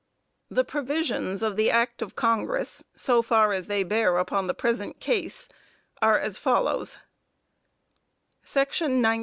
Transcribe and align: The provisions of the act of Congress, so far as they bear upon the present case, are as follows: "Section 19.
The 0.49 0.63
provisions 0.63 1.43
of 1.43 1.55
the 1.55 1.69
act 1.69 2.01
of 2.01 2.15
Congress, 2.15 2.83
so 2.95 3.21
far 3.21 3.53
as 3.53 3.67
they 3.67 3.83
bear 3.83 4.17
upon 4.17 4.47
the 4.47 4.55
present 4.55 4.99
case, 4.99 5.47
are 6.01 6.17
as 6.17 6.39
follows: 6.39 6.97
"Section 8.41 8.99
19. 9.01 9.19